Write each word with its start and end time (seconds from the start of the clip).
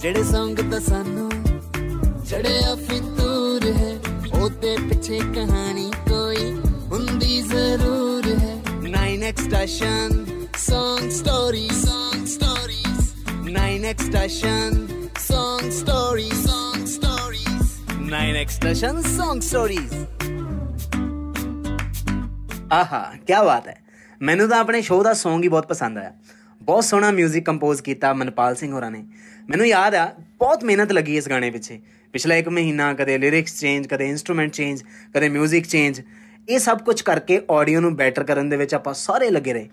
ਜਿਹੜੇ 0.00 0.22
ਸੰਗ 0.22 0.58
ਤਾਂ 0.70 0.80
ਸਾਨੂੰ 0.80 1.30
ਚੜਿਆ 2.30 2.74
ਫਿਤੂਰ 2.74 3.64
ਹੈ 3.76 3.98
ਉਹਦੇ 4.34 4.76
ਪਿੱਛੇ 4.88 5.18
ਕਹਾਣੀ 5.18 5.90
ਕੋਈ 6.10 6.52
ਹੁੰਦੀ 6.92 7.42
ਜ਼ਰੂਰ 7.42 8.26
ਹੈ 8.26 8.56
9x 8.82 9.44
station 9.44 10.24
song 10.70 11.04
stories 11.10 11.76
song 11.82 12.22
stories 12.32 13.02
9x 13.48 14.06
station 14.06 14.78
song 15.28 15.68
stories 15.80 16.38
song 16.46 16.86
stories 16.94 17.76
9x 18.08 18.56
station 18.56 19.02
song 19.18 19.42
stories 19.50 19.94
ਆਹਾ 22.72 23.04
ਕੀ 23.26 23.44
ਬਾਤ 23.46 23.68
ਹੈ 23.68 23.82
ਮੈਨੂੰ 24.22 24.48
ਤਾਂ 24.48 24.58
ਆਪਣੇ 24.60 24.82
ਸ਼ੋਅ 24.82 25.02
ਦਾ 25.04 25.10
Song 25.10 25.42
ਹੀ 25.42 25.48
ਬਹੁਤ 25.48 25.66
ਪਸੰਦ 25.66 25.98
ਆਇਆ 25.98 26.12
ਬਹੁਤ 26.67 26.83
ਸੋਹਣਾ 26.83 27.09
뮤직 27.11 27.41
ਕੰਪੋਜ਼ 27.41 27.81
ਕੀਤਾ 27.81 28.13
ਮਨਪਾਲ 28.13 28.55
ਸਿੰਘ 28.55 28.71
ਹੋਰਾਂ 28.73 28.91
ਨੇ 28.91 29.03
ਮੈਨੂੰ 29.49 29.67
ਯਾਦ 29.67 29.95
ਆ 29.95 30.05
ਬਹੁਤ 30.39 30.63
ਮਿਹਨਤ 30.63 30.91
ਲੱਗੀ 30.91 31.17
ਇਸ 31.17 31.29
ਗਾਣੇ 31.29 31.49
ਪਿੱਛੇ 31.51 31.79
ਪਿਛਲਾ 32.13 32.35
ਇੱਕ 32.35 32.49
ਮਹੀਨਾ 32.49 32.93
ਕਦੇ 32.93 33.17
ਲਿਰਿਕਸ 33.17 33.59
ਚੇਂਜ 33.59 33.87
ਕਦੇ 33.87 34.09
ਇਨਸਟਰੂਮੈਂਟ 34.09 34.51
ਚੇਂਜ 34.51 34.83
ਕਦੇ 35.15 35.29
뮤직 35.29 35.67
ਚੇਂਜ 35.69 36.01
ਇਹ 36.47 36.59
ਸਭ 36.59 36.79
ਕੁਝ 36.79 37.01
ਕਰਕੇ 37.01 37.41
ਆਡੀਓ 37.51 37.79
ਨੂੰ 37.79 37.95
ਬੈਟਰ 37.95 38.23
ਕਰਨ 38.23 38.49
ਦੇ 38.49 38.57
ਵਿੱਚ 38.57 38.73
ਆਪਾਂ 38.75 38.93
ਸਾਰੇ 38.93 39.29
ਲੱਗੇ 39.29 39.53
ਰਹੇ 39.53 39.69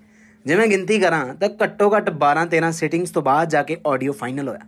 ਜੇ 0.47 0.55
ਮੈਂ 0.55 0.67
ਗਿਣਤੀ 0.67 0.99
ਕਰਾਂ 0.99 1.25
ਤਾਂ 1.35 1.49
ਘੱਟੋ 1.63 1.91
ਘੱਟ 1.97 2.11
12 2.21 2.45
13 2.53 2.71
ਸੈਟਿੰਗਸ 2.73 3.11
ਤੋਂ 3.11 3.23
ਬਾਅਦ 3.23 3.49
ਜਾ 3.49 3.63
ਕੇ 3.63 3.77
ਆਡੀਓ 3.87 4.13
ਫਾਈਨਲ 4.13 4.49
ਹੋਇਆ 4.49 4.67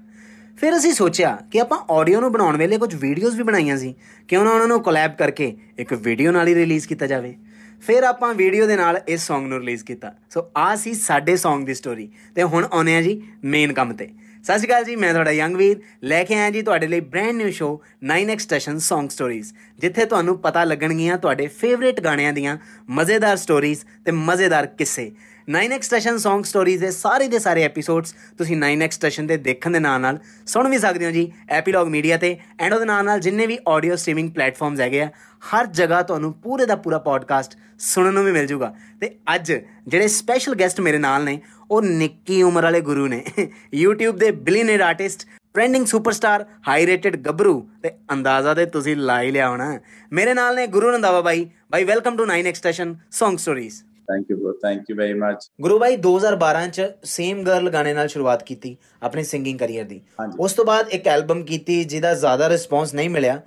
ਫਿਰ 0.59 0.77
ਅਸੀਂ 0.77 0.93
ਸੋਚਿਆ 0.93 1.37
ਕਿ 1.51 1.61
ਆਪਾਂ 1.61 1.79
ਆਡੀਓ 1.91 2.21
ਨੂੰ 2.21 2.31
ਬਣਾਉਣ 2.33 2.57
ਵੇਲੇ 2.57 2.79
ਕੁਝ 2.79 2.95
ਵੀਡੀਓਜ਼ 2.95 3.37
ਵੀ 3.37 3.43
ਬਣਾਈਆਂ 3.43 3.77
ਸੀ 3.77 3.95
ਕਿਉਂ 4.29 4.45
ਨਾ 4.45 4.51
ਉਹਨਾਂ 4.51 4.69
ਨੂੰ 4.69 4.81
ਕੋਲੈਬ 4.83 5.15
ਕਰਕੇ 5.15 5.55
ਇੱਕ 5.79 5.93
ਵੀਡੀਓ 5.95 6.33
ਨਾਲ 6.33 6.49
ਹੀ 6.49 6.55
ਰਿਲੀਜ਼ 6.55 6.87
ਕੀਤਾ 6.89 7.07
ਜਾਵੇ 7.07 7.35
ਫਿਰ 7.82 8.04
ਆਪਾਂ 8.04 8.34
ਵੀਡੀਓ 8.34 8.68
ਦੇ 8.68 8.76
ਨਾਲ 8.76 9.02
ਇਸ 9.08 9.32
Song 9.32 9.42
ਨੂੰ 9.42 9.60
ਰਿਲੀਜ਼ 9.60 9.84
ਕੀਤਾ। 9.86 10.14
ਸੋ 10.30 10.52
ਆ 10.58 10.76
ਸੀ 10.76 10.94
ਸਾਡੇ 10.94 11.34
Song 11.34 11.66
ਦੀ 11.66 11.74
ਸਟੋਰੀ 11.74 12.10
ਤੇ 12.36 12.44
ਹੁਣ 12.44 12.68
ਆਉਨੇ 12.72 12.96
ਆ 12.96 13.02
ਜੀ 13.02 13.22
ਮੇਨ 13.44 13.74
ਕੰਮ 13.74 13.94
ਤੇ। 13.94 14.10
ਸਤਿ 14.48 14.58
ਸ਼੍ਰੀ 14.58 14.68
ਅਕਾਲ 14.68 14.84
ਜੀ, 14.84 14.96
ਮੈਂ 14.96 15.12
ਤੁਹਾਡਾ 15.14 15.32
ਯੰਗ 15.32 15.56
ਵੀਰ। 15.56 15.80
ਲੈ 16.04 16.24
ਕੇ 16.24 16.36
ਆਇਆ 16.36 16.50
ਜੀ 16.50 16.62
ਤੁਹਾਡੇ 16.62 16.88
ਲਈ 16.88 17.00
brand 17.14 17.36
new 17.38 17.50
show 17.52 17.68
9x 18.12 18.44
station 18.44 18.78
Song 18.86 19.10
Stories 19.16 19.48
ਜਿੱਥੇ 19.80 20.06
ਤੁਹਾਨੂੰ 20.06 20.38
ਪਤਾ 20.42 20.64
ਲੱਗਣਗੀਆਂ 20.64 21.18
ਤੁਹਾਡੇ 21.18 21.48
ਫੇਵਰੇਟ 21.48 22.00
ਗਾਣਿਆਂ 22.02 22.34
ਦੀਆਂ 22.34 22.58
ਮਜ਼ੇਦਾਰ 23.00 23.38
ਸਟੋਰੀਜ਼ 23.38 23.84
ਤੇ 24.06 24.12
ਮਜ਼ੇਦਾਰ 24.12 24.66
ਕਿੱਸੇ। 24.78 25.12
9x 25.50 25.82
ਸਟੇਸ਼ਨ 25.82 26.16
Song 26.28 26.48
Stories 26.52 26.80
ਦੇ 26.80 26.92
ਸਾਰੇ 26.92 27.28
ਦੇ 27.28 27.40
ਸਾਰੇ 27.40 27.64
ਐਪੀਸੋਡਸ 27.64 28.16
ਤੁਸੀਂ 28.38 28.58
9x 28.62 28.92
ਸਟੇਸ਼ਨ 28.92 29.28
ਦੇ 29.28 29.38
ਦੇਖਣ 29.50 29.72
ਦੇ 29.72 29.80
ਨਾਲ 29.80 30.02
ਨਾਲ 30.02 30.20
ਸੁਣ 30.48 30.70
ਵੀ 30.70 30.78
ਸਕਦੇ 30.78 31.06
ਹੋ 31.06 31.12
ਜੀ 31.12 31.32
ਐਪੀਲੌਗ 31.50 31.88
ਮੀਡੀਆ 31.88 32.18
ਤੇ 32.18 32.36
ਐਂਡ 32.60 32.74
ਉਹਦੇ 32.74 32.86
ਨਾਲ 32.86 33.06
ਨਾਲ 33.06 33.20
ਜਿੰਨੇ 33.20 33.48
ਵੀ 33.48 33.58
ਆਡੀਓ 33.68 33.96
ਸਟ੍ਰੀਮਿੰਗ 33.96 34.32
ਪਲੇਟਫਾਰਮਸ 34.32 34.80
ਹੈਗੇ 34.80 35.02
ਆ, 35.02 35.10
ਹਰ 35.52 35.66
ਜਗ੍ਹਾ 35.66 36.02
ਤੁਹਾਨੂੰ 36.02 36.34
ਪੂਰੇ 36.44 36.66
ਦਾ 36.66 36.76
ਪੂਰਾ 36.76 37.00
ਪੋਡਕਾਸਟ 37.00 37.58
ਸੁਣਨ 37.80 38.14
ਨੂੰ 38.14 38.24
ਵੀ 38.26 38.32
ਮਿਲ 38.32 38.48
ਜਾਊਗਾ 38.48 38.74
ਤੇ 39.02 39.16
ਅੱਜ 39.36 39.52
ਜਿਹੜੇ 39.88 40.08
ਸਪੈਸ਼ਲ 40.08 40.56
ਗੈਸਟ 40.60 40.80
ਮੇਰੇ 40.82 40.98
ਨਾਲ 40.98 41.24
ਨੇ 41.24 41.40
ਉਹ 41.72 41.82
ਨਿੱਕੀ 41.82 42.44
ਉਮਰ 42.44 42.64
ਵਾਲੇ 42.64 42.82
ਗੁਰੂ 42.82 43.08
ਨੇ। 43.08 43.24
YouTube 43.84 44.18
ਦੇ 44.18 44.32
billionaire 44.32 44.82
artist 44.82 45.28
trending 45.54 45.86
superstar 45.86 46.46
high 46.68 46.86
rated 46.86 47.16
ਗੱਭਰੂ 47.16 47.70
ਤੇ 47.84 47.92
ਅੰਦਾਜ਼ਾ 48.14 48.54
ਤੇ 48.54 48.66
ਤੁਸੀਂ 48.66 48.96
ਲਾ 48.96 49.22
ਹੀ 49.22 49.32
ਲਿਆ 49.32 49.50
ਹੋਣਾ। 49.50 49.80
ਮੇਰੇ 50.12 50.34
ਨਾਲ 50.34 50.56
ਨੇ 50.56 50.68
ਗੁਰੂ 50.68 50.92
ਰੰਦਾਵਾ 50.92 51.22
ਬਾਈ। 51.22 51.50
ਬਾਈ 51.72 51.84
welcome 51.84 52.18
to 52.18 52.24
9x 52.24 52.54
station 52.54 52.96
Song 53.20 53.36
Stories 53.36 53.84
thank 54.10 54.26
you 54.32 54.38
bro 54.38 54.52
thank 54.52 54.84
you 54.90 54.96
very 54.96 55.14
much 55.14 55.50
Guru 55.62 55.80
ਬਾਈ 55.80 55.98
2012 55.98 56.70
ਚ 56.74 56.82
ਸੇਮ 57.04 57.44
ਗਰਲ 57.44 57.70
ਗਾਣੇ 57.70 57.94
ਨਾਲ 57.94 58.08
ਸ਼ੁਰੂਆਤ 58.08 58.44
ਕੀਤੀ 58.44 58.78
ਆਪਣੀ 59.04 59.24
ਸਿੰਗਿੰਗ 59.24 59.60
ਕੈਰੀਅਰ 59.60 59.84
ਦੀ। 59.84 60.02
ਉਸ 60.40 60.54
ਤੋਂ 60.54 60.66
ਬਾਅਦ 60.66 60.90
ਇੱਕ 60.90 61.08
ਐਲਬਮ 61.08 61.44
ਕੀਤੀ 61.44 61.84
ਜਿਹਦਾ 61.84 62.14
ਜ਼ਿਆਦਾ 62.14 62.50
ਰਿਸਪੌਂਸ 62.50 62.94
ਨਹੀਂ 62.94 63.10
ਮਿਲਿਆ। 63.10 63.42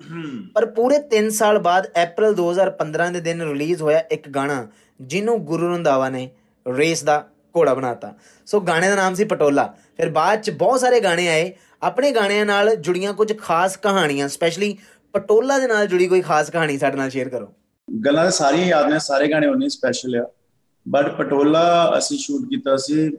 ਪਰ 0.54 0.66
ਪੂਰੇ 0.66 0.98
3 1.16 1.30
ਸਾਲ 1.30 1.58
ਬਾਅਦ 1.58 1.86
April 1.86 2.34
2015 2.34 3.10
ਦੇ 3.12 3.20
ਦਿਨ 3.20 3.42
ਰਿਲੀਜ਼ 3.42 3.82
ਹੋਇਆ 3.82 3.98
ਇੱਕ 4.10 4.28
ਗਾਣਾ 4.28 4.68
ਜਿਹਨੂੰ 5.00 5.44
ਗੁਰੂ 5.44 5.72
ਰੰਧਾਵਾ 5.72 6.08
ਨੇ 6.08 6.30
ਰੇਸ 6.76 7.04
ਦਾ 7.04 7.26
ਘੋੜਾ 7.56 7.74
ਬਣਾਤਾ। 7.74 8.14
ਸੋ 8.46 8.60
ਗਾਣੇ 8.60 8.88
ਦਾ 8.88 8.94
ਨਾਮ 8.94 9.14
ਸੀ 9.14 9.24
ਪਟੋਲਾ। 9.24 9.74
ਫਿਰ 9.96 10.10
ਬਾਅਦ 10.10 10.40
ਚ 10.40 10.50
ਬਹੁਤ 10.50 10.80
ਸਾਰੇ 10.80 11.00
ਗਾਣੇ 11.00 11.28
ਆਏ। 11.28 11.54
ਆਪਣੇ 11.82 12.10
ਗਾਣਿਆਂ 12.12 12.46
ਨਾਲ 12.46 12.76
ਜੁੜੀਆਂ 12.76 13.12
ਕੁਝ 13.12 13.38
ਖਾਸ 13.38 13.76
ਕਹਾਣੀਆਂ 13.76 14.28
ਸਪੈਸ਼ਲੀ 14.28 14.78
ਪਟੋਲਾ 15.12 15.58
ਦੇ 15.58 15.66
ਨਾਲ 15.66 15.86
ਜੁੜੀ 15.86 16.06
ਕੋਈ 16.06 16.20
ਖਾਸ 16.20 16.50
ਕਹਾਣੀ 16.50 16.78
ਸਾਡੇ 16.78 16.96
ਨਾਲ 16.96 17.10
ਸ਼ੇਅਰ 17.10 17.28
ਕਰੋ। 17.28 17.54
ਗੱਲਾਂ 18.06 18.24
ਤਾਂ 18.24 18.32
ਸਾਰੀਆਂ 18.32 18.66
ਯਾਦ 18.66 18.86
ਨੇ, 18.86 18.98
ਸਾਰੇ 18.98 19.30
ਗਾਣੇ 19.30 19.46
ਉਹਨੇ 19.46 19.68
ਸਪੈਸ਼ਲ 19.68 20.16
ਆ। 20.16 20.30
ਬਟ 20.88 21.16
ਪਟੋਲਾ 21.16 21.94
ਅਸੀਂ 21.98 22.18
ਸ਼ੂਟ 22.18 22.48
ਕੀਤਾ 22.48 22.76
ਸੀ 22.76 23.10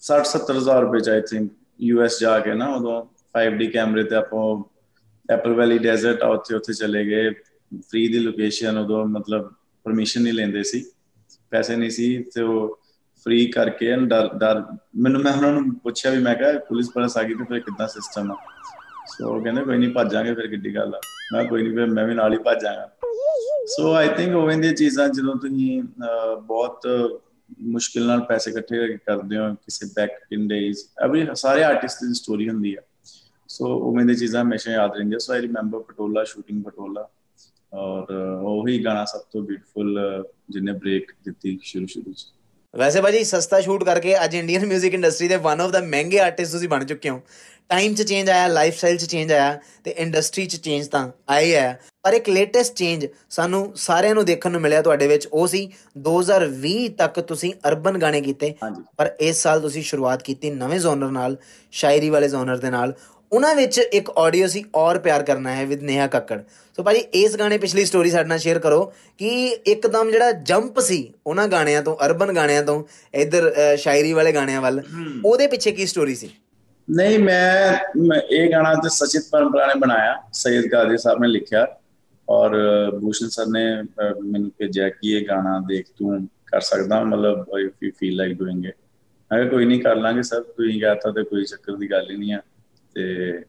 60 0.00 0.26
70000 0.26 0.82
ਰੁਪਏ 0.82 1.00
ਚ 1.00 1.08
ਆਈ 1.08 1.20
ਥਿੰਕ 1.20 1.52
ਯੂਐਸ 1.80 2.20
ਜਾ 2.20 2.40
ਕੇ 2.40 2.54
ਨਾ, 2.54 2.74
ਉਦੋਂ 2.74 3.04
5D 3.32 3.70
ਕੈਮਰੇ 3.72 4.04
ਤੇ 4.04 4.16
ਆਪਾਂ 4.16 4.70
ਐਪਲ 5.30 5.52
ਵੈਲੀ 5.52 5.78
ਡੈਜ਼ਰਟ 5.78 6.22
ਆ, 6.22 6.28
ਉੱਥੇ 6.28 6.54
ਉੱਥੇ 6.54 6.72
ਚਲੇ 6.72 7.04
ਗਏ। 7.04 7.30
ਫ੍ਰੀ 7.78 8.08
ਦੀ 8.08 8.18
ਲੋਕੇਸ਼ਨ 8.18 8.78
ਉਦੋਂ 8.78 9.04
ਮਤਲਬ 9.04 9.52
ਪਰਮਿਸ਼ਨ 9.84 10.22
ਨਹੀਂ 10.22 10.32
ਲੈਂਦੇ 10.32 10.62
ਸੀ। 10.62 10.90
ਪੈਸੇ 11.50 11.76
ਨਹੀਂ 11.76 11.90
ਸੀ, 11.90 12.22
ਤੇ 12.22 12.42
ਉਹ 12.42 12.80
ਫ੍ਰੀ 13.24 13.46
ਕਰਕੇ 13.46 13.96
ਡਰ 13.96 14.30
ਡਰ 14.34 14.62
ਮੈਨੂੰ 14.96 15.20
ਮੈਂ 15.20 15.32
ਉਹਨਾਂ 15.32 15.52
ਨੂੰ 15.52 15.74
ਪੁੱਛਿਆ 15.74 16.10
ਵੀ 16.10 16.18
ਮੈਂ 16.18 16.34
ਕਿਹਾ 16.34 16.58
ਪੁਲਿਸ 16.58 16.90
ਪੁਲਿਸ 16.90 17.16
ਆ 17.16 17.22
ਗਈ 17.22 17.34
ਤੇ 17.34 17.44
ਫਿਰ 17.44 17.60
ਕਿੱਦਾਂ 17.60 17.88
ਸਿਸਟਮ 17.88 18.32
ਆ? 18.32 18.36
ਸੋ 19.06 19.36
ਉਹ 19.36 19.42
ਕਹਿੰਦੇ 19.42 19.62
ਕੋਈ 19.62 19.78
ਨਹੀਂ 19.78 19.92
ਭੱਜਾਂਗੇ 19.92 20.34
ਫਿਰ 20.34 20.46
ਕਿੱਡੀ 20.46 20.74
ਗੱਲ 20.74 20.94
ਆ। 20.94 21.00
ਮੈਂ 21.32 21.44
ਕੋਈ 21.44 21.62
ਨਹੀਂ 21.62 21.72
ਫਿਰ 21.72 21.86
ਮੈਂ 21.86 22.06
ਵੀ 22.06 22.14
ਨਾਲ 22.14 22.32
ਹੀ 22.32 22.38
ਭੱਜਾਂਗਾ। 22.38 22.90
ਸੋ 23.66 23.94
ਆਈ 23.94 24.08
ਥਿੰਕ 24.08 24.36
ਉਹ 24.36 24.50
ਦੀਆਂ 24.50 24.74
ਚੀਜ਼ਾਂ 24.74 25.08
ਜਦੋਂ 25.08 25.34
ਤੁਸੀਂ 25.36 25.82
ਅਹ, 25.82 26.40
ਬਹੁਤ 26.40 26.82
ਮੁਸ਼ਕਿਲ 27.60 28.06
ਨਾਲ 28.06 28.20
ਪੈਸੇ 28.20 28.50
ਇਕੱਠੇ 28.50 28.98
ਕਰਦੇ 29.06 29.38
ਹੋ 29.38 29.54
ਕਿਸੇ 29.54 29.86
ਬੈਕ 29.86 30.10
ਇਨ 30.32 30.48
ਡੇਜ਼ 30.48 30.78
ਐਵਰੀ 31.04 31.26
ਸਾਰੇ 31.34 31.64
ਆਰਟਿਸਟ 31.64 31.96
ਦੀ 32.04 32.14
ਸਟੋਰੀ 32.14 32.48
ਹੁੰਦੀ 32.48 32.74
ਆ। 32.74 32.80
ਸੋ 33.48 33.66
ਉਹ 33.78 34.00
ਦੀਆਂ 34.00 34.14
ਚੀਜ਼ਾਂ 34.14 34.42
ਹਮੇਸ਼ਾ 34.42 34.72
ਯਾਦ 34.72 34.96
ਰਹਿੰਦੀਆਂ। 34.96 35.18
So 35.18 35.32
I 35.32 35.40
remember 35.40 35.78
Patola 35.78 36.24
shooting 36.24 36.64
Patola. 36.64 37.08
ਔਰ 37.74 38.02
ਅਹ, 38.02 38.42
ਉਹੀ 38.42 38.84
ਗਾਣਾ 38.84 39.04
ਸਭ 39.04 39.20
ਤੋਂ 39.32 39.42
ਬਿਊਟੀਫੁਲ 39.42 40.24
ਜਿਹਨੇ 40.50 40.72
ਬ੍ਰੇਕ 40.72 41.12
ਦਿੱਤੀ 41.24 41.58
ਸ਼ੁਰੂ 41.62 41.86
ਸ਼ੁਰੂ 41.86 42.12
ਚ। 42.12 42.26
ਵੈਸੇ 42.74 43.00
ਭਾਜੀ 43.00 43.24
ਸਸਤਾ 43.24 43.60
ਸ਼ੂਟ 43.60 43.84
ਕਰਕੇ 43.84 44.14
ਅੱਜ 44.24 44.34
ਇੰਡੀਅਨ 44.34 44.64
뮤직 44.68 44.94
ਇੰਡਸਟਰੀ 44.94 45.28
ਦੇ 45.28 45.36
ਵਨ 45.36 45.60
ਆਫ 45.60 45.70
ਦਾ 45.70 45.80
ਮਹਿੰਗੇ 45.80 46.18
ਆਰਟਿਸਟ 46.20 46.52
ਤੁਸੀਂ 46.52 46.68
ਬਣ 46.68 46.84
ਚੁੱਕੇ 46.84 47.10
ਹੋ। 47.10 47.20
ਟਾਈਮ 47.68 47.94
'ਚ 47.94 48.02
ਚੇਂਜ 48.02 48.30
ਆਇਆ 48.30 48.46
ਲਾਈਫ 48.46 48.76
ਸਟਾਈਲ 48.76 48.96
'ਚ 48.96 49.04
ਚੇਂਜ 49.04 49.32
ਆਇਆ 49.32 49.58
ਤੇ 49.84 49.90
ਇੰਡਸਟਰੀ 49.90 50.46
'ਚ 50.46 50.56
ਚੇਂਜ 50.56 50.86
ਤਾਂ 50.88 51.08
ਆਇਆ 51.28 51.60
ਹੈ। 51.60 51.78
ਪਰ 52.02 52.12
ਇੱਕ 52.12 52.28
ਲੇਟੈਸਟ 52.28 52.74
ਚੇਂਜ 52.74 53.06
ਸਾਨੂੰ 53.30 53.72
ਸਾਰਿਆਂ 53.76 54.14
ਨੂੰ 54.14 54.24
ਦੇਖਣ 54.24 54.50
ਨੂੰ 54.50 54.60
ਮਿਲਿਆ 54.60 54.82
ਤੁਹਾਡੇ 54.82 55.06
ਵਿੱਚ 55.06 55.26
ਉਹ 55.26 55.46
ਸੀ 55.46 55.68
2020 55.98 56.88
ਤੱਕ 56.98 57.20
ਤੁਸੀਂ 57.20 57.52
ਅਰਬਨ 57.68 57.98
ਗਾਣੇ 57.98 58.20
ਕੀਤੇ। 58.20 58.54
ਪਰ 58.96 59.14
ਇਸ 59.20 59.42
ਸਾਲ 59.42 59.60
ਤੁਸੀਂ 59.60 59.82
ਸ਼ੁਰੂਆਤ 59.82 60.22
ਕੀਤੀ 60.22 60.50
ਨਵੇਂ 60.50 60.78
ਜ਼ੋਨਰ 60.78 61.10
ਨਾਲ 61.10 61.36
ਸ਼ਾਇਰੀ 61.72 62.10
ਵਾਲੇ 62.10 62.28
ਜ਼ੋਨਰ 62.28 62.56
ਦੇ 62.56 62.70
ਨਾਲ। 62.70 62.94
ਉਹਨਾਂ 63.34 63.54
ਵਿੱਚ 63.54 63.78
ਇੱਕ 63.78 64.10
ਆਡੀਓ 64.18 64.46
ਸੀ 64.46 64.64
ਔਰ 64.76 64.98
ਪਿਆਰ 64.98 65.22
ਕਰਨਾ 65.22 65.54
ਹੈ 65.54 65.64
ਵਿਦ 65.66 65.82
ਨੇਹਾ 65.82 66.06
ਕੱਕੜ। 66.06 66.38
ਸੋ 66.78 66.82
ਭਾਜੀ 66.82 66.98
ਇਸ 67.14 67.36
ਗਾਣੇ 67.36 67.58
ਪਿਛਲੀ 67.58 67.84
ਸਟੋਰੀ 67.84 68.10
ਸਾਡੇ 68.10 68.28
ਨਾਲ 68.28 68.38
ਸ਼ੇਅਰ 68.38 68.58
ਕਰੋ 68.58 68.84
ਕਿ 69.20 69.28
ਇੱਕਦਮ 69.66 70.10
ਜਿਹੜਾ 70.10 70.30
ਜੰਪ 70.50 70.78
ਸੀ 70.80 70.98
ਉਹਨਾਂ 71.26 71.46
ਗਾਣਿਆਂ 71.48 71.82
ਤੋਂ 71.82 71.96
ਅਰਬਨ 72.06 72.32
ਗਾਣਿਆਂ 72.34 72.62
ਤੋਂ 72.62 72.82
ਇੱਧਰ 73.14 73.52
ਸ਼ਾਇਰੀ 73.78 74.12
ਵਾਲੇ 74.12 74.32
ਗਾਣਿਆਂ 74.32 74.60
ਵੱਲ 74.60 74.82
ਉਹਦੇ 75.24 75.46
ਪਿੱਛੇ 75.46 75.70
ਕੀ 75.72 75.86
ਸਟੋਰੀ 75.86 76.14
ਸੀ? 76.14 76.30
ਨਹੀਂ 76.88 77.18
ਮੈਂ 77.18 78.20
ਇਹ 78.30 78.50
ਗਾਣਾ 78.50 78.74
ਤੇ 78.74 78.88
ਸਚਿਤ 78.94 79.28
ਪਰੰਪਰਾ 79.32 79.66
ਨੇ 79.66 79.74
ਬਣਾਇਆ 79.80 80.14
ਸੈਯਦ 80.34 80.66
ਕਾਦੀ 80.66 80.96
ਸਾਹਿਬ 80.98 81.20
ਨੇ 81.20 81.28
ਲਿਖਿਆ 81.28 81.66
ਔਰ 82.28 82.56
ਭੂਸ਼ਣ 83.00 83.28
ਸਰ 83.28 83.46
ਨੇ 83.46 83.64
ਮੈਨੂੰ 84.22 84.50
ਭੇਜਿਆ 84.58 84.88
ਕਿ 84.90 85.16
ਇਹ 85.16 85.26
ਗਾਣਾ 85.28 85.58
ਦੇਖ 85.68 85.86
ਤੂੰ 85.98 86.26
ਕਰ 86.46 86.60
ਸਕਦਾ 86.62 87.02
ਮਤਲਬ 87.04 87.58
if 87.58 87.82
you 87.82 87.90
feel 87.98 88.16
like 88.16 88.38
doing 88.38 88.64
it 88.64 88.74
ਮੈਂ 89.30 89.44
ਕੋਈ 89.46 89.64
ਨਹੀਂ 89.64 89.80
ਕਰ 89.82 89.96
ਲਾਂਗੇ 89.96 90.22
ਸਰ 90.22 90.40
ਤੁਸੀਂ 90.42 90.80
ਕਹਤਾ 90.80 91.10
ਤੇ 91.12 91.22
ਕੋਈ 91.24 91.44
ਚੱਕਰ 91.44 91.76
ਦੀ 91.76 91.90
ਗੱਲ 91.90 92.10
ਹੀ 92.10 92.16
ਨਹੀਂ 92.16 92.32
ਆ। 92.34 92.40
ਤੇ 92.94 93.42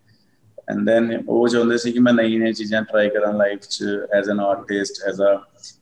ਐਂਡ 0.69 0.85
ਦੈਨ 0.85 1.11
ਉਹ 1.27 1.47
ਚਾਹੁੰਦੇ 1.47 1.77
ਸੀ 1.77 1.91
ਕਿ 1.91 1.99
ਮੈਂ 1.99 2.13
ਨਈ 2.13 2.37
ਨਈ 2.37 2.53
ਚੀਜ਼ਾਂ 2.53 2.81
ਟਰਾਈ 2.83 3.09
ਕਰਾਂ 3.09 3.33
ਲਾਈਫ 3.33 3.59
'ਚ 3.61 3.83
as 4.17 4.29
an 4.29 4.39
artist 4.39 5.03
as 5.07 5.21
a 5.21 5.35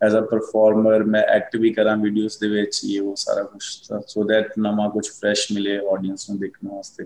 as 0.05 0.15
a 0.15 0.21
performer 0.31 1.03
ਮੈਂ 1.05 1.21
ਐਕਟ 1.35 1.55
ਵੀ 1.57 1.69
ਕਰਾਂ 1.73 1.95
ਵੀਡੀਓਜ਼ 1.97 2.37
ਦੇ 2.41 2.47
ਵਿੱਚ, 2.49 2.79
ਇਹ 2.85 3.01
ਉਹ 3.01 3.15
ਸਾਰਾ 3.15 3.43
ਕੁਝ 3.43 3.61
ਸੋ 4.07 4.23
ਦੈਟ 4.27 4.51
ਨਵਾਂ 4.59 4.89
ਕੁਝ 4.89 5.07
ਫਰੈਸ਼ 5.09 5.51
ਮਿਲੇ 5.51 5.77
ਆਡੀਅנס 5.77 6.29
ਨੂੰ 6.29 6.39
ਦੇਖਣ 6.39 6.67
ਵਾਸਤੇ। 6.67 7.05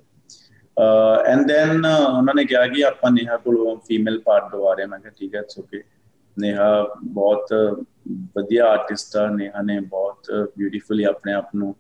ਐਂਡ 1.28 1.48
ਦੈਨ 1.48 1.86
ਉਹਨਾਂ 1.86 2.34
ਨੇ 2.36 2.46
ਕਿਹਾ 2.46 2.66
ਕਿ 2.68 2.84
ਆਪਾਂ 2.86 3.12
ਨੇਹਾ 3.12 3.38
ਕੋਲੋਂ 3.38 3.76
ਫੀਮੇਲ 3.88 4.20
ਪਾਰਟ 4.26 4.52
ਦਵਾ 4.52 4.74
ਰਹੇ 4.74 4.86
ਮੈਂ 4.86 5.00
ਕਿਹਾ 5.00 5.12
ਠੀਕ 5.20 5.36
ਹੈ 5.36 5.40
ਇਟਸ 5.40 5.60
ਓਕੇ 5.60 5.84
ਨੇਹਾ 6.38 6.72
ਬਹੁਤ 7.04 7.54
ਵਧੀਆ 8.36 8.66
ਆਰਟਿਸਟ 8.66 9.16
ਆ। 9.18 9.28
ਨੇਹਾ 9.30 9.62
ਨੇ 9.62 9.80
ਬਹੁਤ 9.82 10.32
ਬਿਊਟੀਫੁਲੀ 10.58 11.04
ਆਪਣੇ 11.04 11.34
ਆਪ 11.34 11.56
ਨੂੰ 11.56 11.76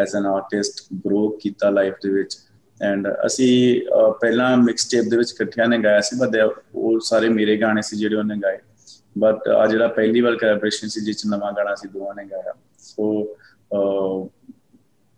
ਐਜ਼ 0.00 0.14
ਐਨ 0.16 0.26
ਆਰਟਿਸਟ 0.26 0.82
ਗਰੋ 1.06 1.28
ਕੀਤਾ 1.42 1.70
ਲਾਈਫ 1.70 1.94
ਦੇ 2.02 2.10
ਵਿੱਚ। 2.10 2.36
ਐਂਡ 2.82 3.08
uh, 3.08 3.14
ਅਸੀਂ 3.26 3.82
ਅਹ, 3.82 4.12
ਪਹਿਲਾਂ 4.12 4.56
ਮਿਕਸ 4.56 4.88
ਟੇਪ 4.88 5.04
ਦੇ 5.10 5.16
ਵਿੱਚ 5.16 5.32
ਇਕੱਠਿਆਂ 5.32 5.66
ਨੇ 5.66 5.78
ਗਾਇਆ 5.78 6.00
ਸੀ 6.00 6.16
ਬਟ 6.16 6.28
uh, 6.46 6.62
ਉਹ 6.74 7.00
ਸਾਰੇ 7.00 7.28
ਮੇਰੇ 7.28 7.56
ਗਾਣੇ 7.56 7.82
ਸੀ 7.82 7.96
ਜਿਹੜੇ 7.96 8.16
ਉਹਨੇ 8.16 8.36
ਗਾਏ। 8.36 8.58
ਬਟ 9.18 9.48
ਆ 9.48 9.66
ਜਿਹੜਾ 9.66 9.88
ਪਹਿਲੀ 9.88 10.20
ਵਾਰ 10.20 10.36
ਕੋਲੈਬੋਰੇਸ਼ਨ 10.36 10.88
ਸੀ 10.88 11.00
ਜਿਸ 11.00 11.16
'ਚ 11.16 11.22
ਨਵਾਂ 11.26 11.52
ਗਾਣਾ 11.52 11.74
ਸੀ 11.74 11.88
ਦੋਵਾਂ 11.88 12.14
ਨੇ 12.14 12.24
ਗਾਇਆ। 12.24 12.54
ਸੋ 12.78 13.26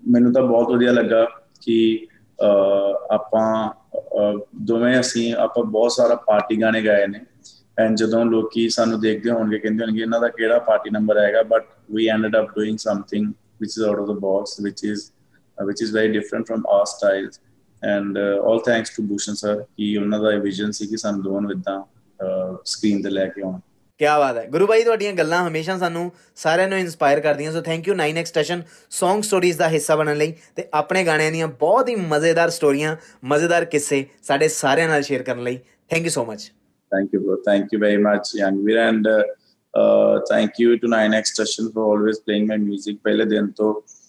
ਮੈਨੂੰ 0.08 0.32
ਤਾਂ 0.32 0.42
ਬਹੁਤ 0.42 0.68
ਵਧੀਆ 0.68 0.92
ਲੱਗਾ 0.92 1.24
ਕਿ 1.60 2.06
ਅਹ, 2.42 3.14
ਆਪਾਂ 3.14 3.70
ਅਹ, 3.98 4.38
ਦੋਵੇਂ 4.56 5.00
ਅਸੀਂ 5.00 5.34
ਆਪਾਂ 5.34 5.64
ਬਹੁਤ 5.64 5.92
ਸਾਰਾ 5.92 6.14
ਪਾਰਟੀ 6.14 6.60
ਗਾਣੇ 6.60 6.84
ਗਾਏ 6.84 7.06
ਨੇ। 7.06 7.20
ਐਂਡ 7.78 7.96
ਜਦੋਂ 7.96 8.24
ਲੋਕੀ 8.24 8.68
ਸਾਨੂੰ 8.68 9.00
ਦੇਖਦੇ 9.00 9.30
ਹੋਣਗੇ 9.30 9.58
ਕਹਿੰਦੇ 9.58 9.84
ਹੋਣਗੇ 9.84 10.02
ਇਹਨਾਂ 10.02 10.20
ਦਾ 10.20 10.28
ਕਿਹੜਾ 10.28 10.58
ਪਾਰਟੀ 10.58 10.90
ਨੰਬਰ 10.90 11.16
ਆਏਗਾ? 11.16 11.42
But 11.42 11.64
we 11.90 12.06
ended 12.08 12.38
up 12.38 12.50
doing 12.50 12.78
something 12.78 13.32
which 13.62 13.74
is 13.80 13.90
out 13.90 14.00
of 14.00 14.06
the 14.08 14.16
box 14.22 14.50
which 14.64 14.80
is 14.92 14.98
uh, 15.02 15.15
which 15.58 15.82
is 15.82 15.90
very 15.90 16.12
different 16.12 16.46
from 16.46 16.64
our 16.66 16.86
styles 16.86 17.40
and 17.82 18.18
uh, 18.18 18.38
all 18.40 18.60
thanks 18.60 18.94
to 18.96 19.02
Bhushan 19.02 19.36
sir 19.36 19.56
ਕਿ 19.76 19.96
ਉਹਨਾਂ 19.98 20.20
ਦਾ 20.20 20.30
vision 20.38 20.70
ਸੀ 20.72 20.86
ਕਿ 20.86 20.96
ਸਾਨੂੰ 20.96 21.22
ਦੋਵਾਂ 21.22 21.40
ਨੂੰ 21.42 21.52
ਇਦਾਂ 21.52 21.82
screen 22.64 23.02
ਤੇ 23.02 23.10
ਲੈ 23.10 23.26
ਕੇ 23.26 23.42
ਆਉਣ 23.42 23.58
ਕੀ 24.00 24.04
ਬਾਤ 24.04 24.36
ਹੈ 24.36 24.46
ਗੁਰੂ 24.50 24.66
ਭਾਈ 24.66 24.82
ਤੁਹਾਡੀਆਂ 24.84 25.12
ਗੱਲਾਂ 25.12 25.46
ਹਮੇਸ਼ਾ 25.48 25.76
ਸਾਨੂੰ 25.78 26.10
ਸਾਰਿਆਂ 26.36 26.68
ਨੂੰ 26.68 26.78
ਇਨਸਪਾਇਰ 26.78 27.20
ਕਰਦੀਆਂ 27.20 27.52
so 27.52 27.60
thank 27.60 27.88
you 27.88 27.94
9x 27.94 28.24
station 28.24 28.62
Song 28.94 29.22
stories 29.22 29.58
ਦਾ 29.58 29.68
ਹਿੱਸਾ 29.68 29.96
ਬਣਨ 29.96 30.16
ਲਈ 30.16 30.34
ਤੇ 30.56 30.68
ਆਪਣੇ 30.72 31.04
ਗਾਣਿਆਂ 31.04 31.32
ਦੀਆਂ 31.32 31.48
ਬਹੁਤ 31.48 31.88
ਹੀ 31.88 31.94
ਮਜ਼ੇਦਾਰ 31.94 32.50
ਸਟੋਰੀਆਂ 32.50 32.96
ਮਜ਼ੇਦਾਰ 33.24 33.64
ਕਿੱਸੇ 33.64 34.04
ਸਾਡੇ 34.22 34.48
ਸਾਰਿਆਂ 34.48 34.88
ਨਾਲ 34.88 35.02
ਸ਼ੇਅਰ 35.02 35.22
ਕਰਨ 35.22 35.42
ਲਈ 35.42 35.58
thank 35.90 36.04
you 36.04 36.10
so 36.10 36.24
much 36.24 36.50
Thank 36.92 37.14
you, 37.14 37.20
bro. 37.20 37.36
Thank 37.46 37.72
you 37.72 37.78
very 37.78 37.98
much, 37.98 38.28
Youngveer, 38.34 38.82
and 38.90 39.06
uh, 39.06 39.22
uh, 39.74 40.20
thank 40.28 40.58
you 40.58 40.78
to 40.78 40.88
9x 40.88 41.32
Station 41.34 41.70
for 41.72 41.84
always 41.84 42.20
playing 42.20 42.46
my 42.46 42.58
music. 42.58 43.00
ਪਹਿਲੇ 43.04 43.24
ਦਿਨ 43.24 43.50
ਤੋਂ 43.56 43.72
uh, 43.72 44.05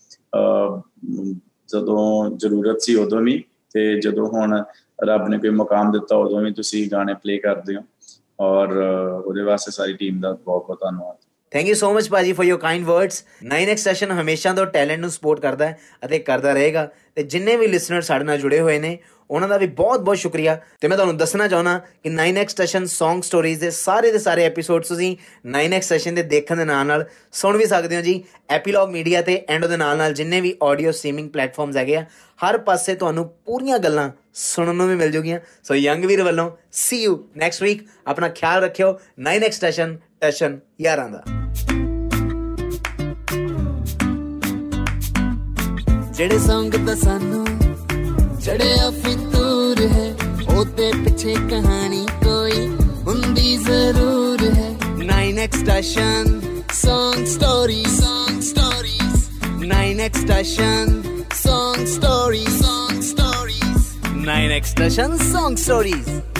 ਜਦੋਂ 1.67 2.31
ਜ਼ਰੂਰਤ 2.37 2.81
ਸੀ 2.81 2.95
ਉਦੋਂ 2.95 3.21
ਵੀ 3.21 3.43
ਤੇ 3.73 3.99
ਜਦੋਂ 3.99 4.27
ਹੁਣ 4.27 4.63
ਰੱਬ 5.03 5.27
ਨੇ 5.27 5.37
ਕੋਈ 5.37 5.49
ਮੁਕਾਮ 5.49 5.91
ਦਿੱਤਾ 5.91 6.15
ਉਦੋਂ 6.15 6.41
ਵੀ 6.41 6.53
ਤੁਸੀਂ 6.53 6.89
ਗਾਣੇ 6.91 7.13
ਪਲੇ 7.13 7.37
ਕਰਦੇ 7.37 7.75
ਹੋ 7.75 7.81
ਔਰ 8.39 8.67
uh, 8.67 9.23
ਉਹਦੇ 9.25 9.41
ਵਾਸਤੇ 9.41 9.71
ਸਾਰੀ 9.71 9.93
ਟੀਮ 9.93 10.19
ਦਾ 10.19 10.31
ਬਹੁਤ 10.31 10.65
ਬਹੁਤ 10.67 10.79
ਧੰਨਵਾਦ। 10.79 11.15
ਥੈਂਕ 11.51 11.67
ਯੂ 11.67 11.75
ਸੋ 11.75 11.93
ਮਚ 11.93 12.09
ਭਾਜੀ 12.09 12.33
for 12.33 12.45
your 12.45 12.59
kind 12.59 12.85
words 12.85 13.23
9x 13.53 13.75
session 13.75 14.11
ਹਮੇਸ਼ਾ 14.11 14.53
ਤੋਂ 14.53 14.65
ਟੈਲੈਂਟ 14.65 14.99
ਨੂੰ 14.99 15.09
ਸਪੋਰਟ 15.09 15.39
ਕਰਦਾ 15.39 15.67
ਹੈ 15.67 15.79
ਅਤੇ 16.05 16.19
ਕਰਦਾ 16.19 16.53
ਰਹੇਗਾ। 16.53 16.89
ਤੇ 17.15 17.23
ਜਿੰਨੇ 17.23 17.55
ਵੀ 17.57 17.67
ਲਿਸਨਰ 17.67 18.01
ਸਾਡੇ 18.01 18.25
ਨਾਲ 18.25 18.37
ਜੁੜੇ 18.37 18.59
ਹੋਏ 18.59 18.79
ਨੇ 18.79 18.97
ਉਹਨਾਂ 19.31 19.49
ਦਾ 19.49 19.57
ਵੀ 19.57 19.67
ਬਹੁਤ-ਬਹੁਤ 19.67 20.17
ਸ਼ੁਕਰੀਆ। 20.17 20.59
ਤੇ 20.81 20.87
ਮੈਂ 20.87 20.97
ਤੁਹਾਨੂੰ 20.97 21.17
ਦੱਸਣਾ 21.17 21.47
ਚਾਹੁੰਦਾ 21.47 21.77
ਕਿ 21.77 22.09
9x 22.09 22.47
ਸੈਸ਼ਨ 22.57 22.83
Song 22.83 23.21
ਸਟੋਰੀਜ਼ 23.21 23.59
ਦੇ 23.59 23.69
ਸਾਰੇ 23.69 24.11
ਦੇ 24.11 24.19
ਸਾਰੇ 24.19 24.43
ਐਪੀਸੋਡਸ 24.43 24.87
ਤੁਸੀਂ 24.87 25.17
9x 25.47 25.81
ਸੈਸ਼ਨ 25.81 26.15
ਦੇ 26.15 26.23
ਦੇਖਣ 26.23 26.55
ਦੇ 26.55 26.65
ਨਾਲ 26.65 26.85
ਨਾਲ 26.85 27.05
ਸੁਣ 27.31 27.57
ਵੀ 27.57 27.65
ਸਕਦੇ 27.65 27.95
ਹੋ 27.95 28.01
ਜੀ। 28.01 28.23
ਐਪੀਲੌਗ 28.49 28.89
ਮੀਡੀਆ 28.89 29.21
ਤੇ 29.21 29.45
ਐਂਡ 29.49 29.63
ਉਹਦੇ 29.63 29.77
ਨਾਲ 29.77 29.97
ਨਾਲ 29.97 30.13
ਜਿੰਨੇ 30.13 30.41
ਵੀ 30.41 30.55
ਆਡੀਓ 30.63 30.91
ਸਟ੍ਰੀਮਿੰਗ 30.91 31.29
ਪਲੇਟਫਾਰਮਸ 31.29 31.77
ਹੈਗੇ 31.77 31.95
ਆ, 31.95 32.05
ਹਰ 32.37 32.57
ਪਾਸੇ 32.57 32.95
ਤੁਹਾਨੂੰ 32.95 33.29
ਪੂਰੀਆਂ 33.45 33.79
ਗੱਲਾਂ 33.79 34.09
ਸੁਣਨ 34.33 34.75
ਨੂੰ 34.75 34.87
ਵੀ 34.87 34.95
ਮਿਲ 34.95 35.11
ਜੂਗੀਆਂ। 35.11 35.39
ਸੋ 35.63 35.75
ਯੰਗ 35.75 36.05
ਵੀਰ 36.05 36.23
ਵੱਲੋਂ 36.23 36.51
ਸੀ 36.71 37.03
ਯੂ 37.03 37.29
ਨੈਕਸਟ 37.37 37.63
ਵੀਕ 37.63 37.87
ਆਪਣਾ 38.07 38.29
ਖਿਆਲ 38.29 38.63
ਰੱਖਿਓ 38.63 38.99
9x 39.19 39.51
ਸਟੇਸ਼ਨ 39.51 39.97
ਟੈਸ਼ਨ 40.21 40.59
ਯਾਰਾਂ 40.81 41.09
ਦਾ। 41.09 41.23
ਜਿਹੜੇ 46.11 46.39
ਸੰਗ 46.39 46.73
ਤਾਂ 46.87 46.95
ਸਾਨੂੰ 46.95 47.56
ਚੜਿਆ 48.47 48.89
ਫਿਤੂਰ 48.91 49.79
ਹੈ 49.87 50.13
ਉਹਦੇ 50.49 50.91
ਪਿੱਛੇ 51.05 51.33
ਕਹਾਣੀ 51.49 52.05
ਕੋਈ 52.23 52.67
ਹੁੰਦੀ 53.07 53.57
ਜ਼ਰੂਰ 53.57 54.43
ਹੈ 54.57 54.69
9x 54.99 55.59
station 55.59 56.39
Song 56.77 57.25
stories, 57.31 57.95
song 57.97 58.37
stories, 58.47 59.21
9x 59.63 60.21
station 60.21 60.93
song 61.41 61.85
stories, 61.93 62.53
song 62.61 63.01
stories. 63.09 63.85
9x 64.23 64.73
station 64.73 65.17
song 65.27 65.57
stories 65.65 66.36